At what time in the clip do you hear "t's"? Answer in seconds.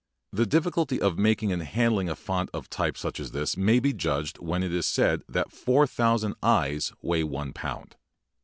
6.43-6.91